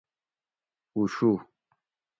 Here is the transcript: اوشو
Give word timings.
اوشو 0.95 1.31